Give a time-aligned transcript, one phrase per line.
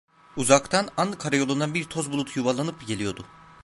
[0.37, 3.25] Uzaktan, Ankara yolundan bir toz bulutu yuvarlanıp geliyordu.